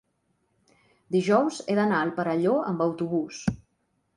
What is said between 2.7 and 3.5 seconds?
amb autobús.